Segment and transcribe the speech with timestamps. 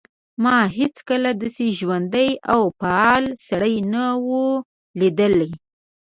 [0.43, 4.29] ما هیڅکله داسې ژوندی او فعال سړی نه و
[4.99, 5.51] لیدلی